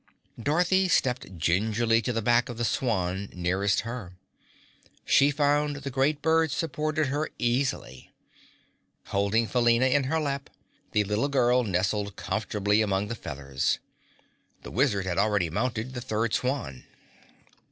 Dorothy 0.41 0.87
stepped 0.87 1.37
gingerly 1.37 2.01
to 2.01 2.11
the 2.11 2.23
back 2.23 2.49
of 2.49 2.57
the 2.57 2.65
swan 2.65 3.29
nearest 3.33 3.81
her. 3.81 4.13
She 5.05 5.29
found 5.29 5.75
the 5.75 5.91
great 5.91 6.23
bird 6.23 6.49
supported 6.49 7.05
her 7.09 7.29
easily. 7.37 8.09
Holding 9.09 9.45
Felina 9.45 9.85
in 9.85 10.05
her 10.05 10.19
lap, 10.19 10.49
the 10.93 11.03
little 11.03 11.29
girl 11.29 11.63
nestled 11.63 12.15
comfortably 12.15 12.81
among 12.81 13.09
the 13.09 13.15
feathers. 13.15 13.77
The 14.63 14.71
Wizard 14.71 15.05
had 15.05 15.19
already 15.19 15.51
mounted 15.51 15.93
the 15.93 16.01
third 16.01 16.33
swan. 16.33 16.85